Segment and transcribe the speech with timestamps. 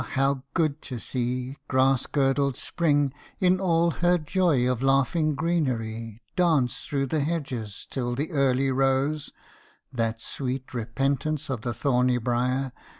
[0.13, 6.87] how good to see Grass girdled spring in all her joy of laughing greenery Dance
[6.87, 9.31] through the hedges till the early rose,
[9.93, 12.71] (That sweet repentance of the thorny briar!)